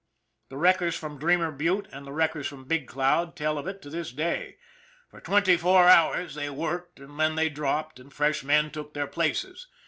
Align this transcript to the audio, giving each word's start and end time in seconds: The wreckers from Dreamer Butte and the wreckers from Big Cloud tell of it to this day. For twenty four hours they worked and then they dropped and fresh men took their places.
The 0.49 0.57
wreckers 0.57 0.95
from 0.95 1.19
Dreamer 1.19 1.51
Butte 1.51 1.87
and 1.91 2.07
the 2.07 2.11
wreckers 2.11 2.47
from 2.47 2.65
Big 2.65 2.87
Cloud 2.87 3.35
tell 3.35 3.59
of 3.59 3.67
it 3.67 3.83
to 3.83 3.89
this 3.91 4.11
day. 4.11 4.57
For 5.11 5.21
twenty 5.21 5.57
four 5.57 5.87
hours 5.87 6.33
they 6.33 6.49
worked 6.49 6.99
and 6.99 7.19
then 7.19 7.35
they 7.35 7.49
dropped 7.49 7.99
and 7.99 8.11
fresh 8.11 8.43
men 8.43 8.71
took 8.71 8.95
their 8.95 9.05
places. 9.05 9.67